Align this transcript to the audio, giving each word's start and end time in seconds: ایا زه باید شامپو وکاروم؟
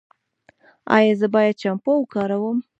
ایا 0.95 1.13
زه 1.19 1.27
باید 1.35 1.59
شامپو 1.61 1.91
وکاروم؟ 1.97 2.57